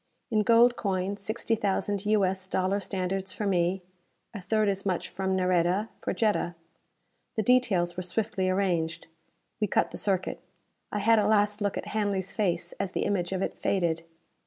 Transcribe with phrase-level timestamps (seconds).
[0.31, 2.25] In gold coin, sixty thousand U.
[2.25, 2.47] S.
[2.47, 3.83] dollar standards for me;
[4.33, 6.55] a third as much from Nareda, for Jetta.
[7.35, 9.05] The details were swiftly arranged.
[9.59, 10.41] We cut the circuit.
[10.91, 14.01] I had a last look at Hanley's face as the image of it faded.